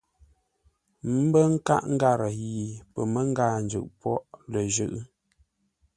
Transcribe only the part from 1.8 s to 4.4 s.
ngarə yi pəməngâa njʉʼ póghʼ